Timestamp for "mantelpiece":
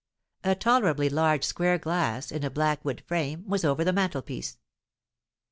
3.93-4.57